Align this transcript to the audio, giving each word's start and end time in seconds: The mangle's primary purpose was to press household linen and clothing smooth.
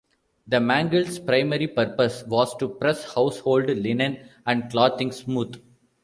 The 0.47 0.59
mangle's 0.59 1.19
primary 1.19 1.67
purpose 1.67 2.23
was 2.25 2.55
to 2.57 2.69
press 2.69 3.13
household 3.13 3.67
linen 3.69 4.27
and 4.47 4.67
clothing 4.71 5.11
smooth. 5.11 5.61